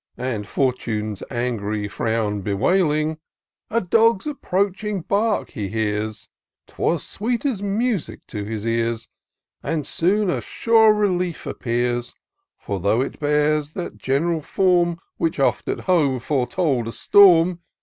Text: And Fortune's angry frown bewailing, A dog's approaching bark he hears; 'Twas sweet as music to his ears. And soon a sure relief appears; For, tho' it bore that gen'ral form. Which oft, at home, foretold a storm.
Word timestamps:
And 0.17 0.47
Fortune's 0.47 1.21
angry 1.29 1.87
frown 1.87 2.41
bewailing, 2.41 3.19
A 3.69 3.79
dog's 3.81 4.25
approaching 4.25 5.01
bark 5.01 5.51
he 5.51 5.67
hears; 5.67 6.27
'Twas 6.65 7.03
sweet 7.05 7.45
as 7.45 7.61
music 7.61 8.25
to 8.29 8.43
his 8.43 8.65
ears. 8.65 9.07
And 9.61 9.85
soon 9.85 10.31
a 10.31 10.41
sure 10.41 10.91
relief 10.91 11.45
appears; 11.45 12.15
For, 12.57 12.79
tho' 12.79 13.01
it 13.01 13.19
bore 13.19 13.61
that 13.75 13.93
gen'ral 13.99 14.41
form. 14.41 14.97
Which 15.17 15.39
oft, 15.39 15.67
at 15.67 15.81
home, 15.81 16.17
foretold 16.17 16.87
a 16.87 16.91
storm. 16.91 17.59